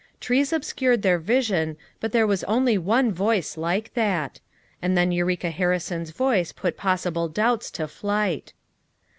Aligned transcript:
Trees 0.19 0.51
obscured 0.51 1.03
their 1.03 1.19
vision 1.19 1.77
but 1.99 2.11
there 2.11 2.25
was 2.25 2.43
only 2.45 2.75
one 2.75 3.11
voice 3.11 3.55
like 3.55 3.93
that. 3.93 4.39
And 4.81 4.97
then 4.97 5.11
Eureka 5.11 5.51
Harrison's 5.51 6.09
voice 6.09 6.51
put 6.51 6.75
possible 6.75 7.27
doubts 7.27 7.69
to 7.77 7.87
flight. 7.87 8.53